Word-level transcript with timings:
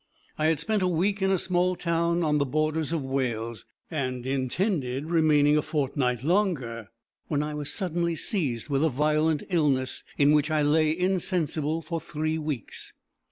I 0.35 0.47
had 0.47 0.59
spent 0.59 0.81
a 0.81 0.87
week 0.87 1.21
in 1.21 1.29
a 1.29 1.37
small 1.37 1.75
town 1.75 2.23
on 2.23 2.39
the 2.39 2.43
borders 2.45 2.91
of 2.91 3.03
Wales, 3.03 3.67
and 3.91 4.25
intended 4.25 5.05
remaining 5.11 5.55
a 5.57 5.61
fortnight 5.61 6.23
longer, 6.23 6.89
when 7.27 7.43
I 7.43 7.53
was 7.53 7.71
suddenly 7.71 8.15
seized 8.15 8.67
with 8.67 8.83
a 8.83 8.89
violent 8.89 9.43
illness, 9.51 10.03
in 10.17 10.31
which 10.31 10.49
I 10.49 10.63
lay 10.63 10.97
insensible 10.97 11.83
for 11.83 12.01
three 12.01 12.39
weeks. 12.39 12.93